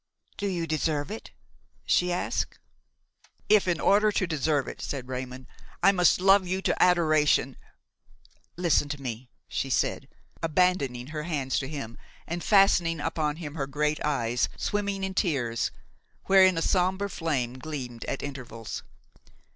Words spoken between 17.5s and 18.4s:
gleamed at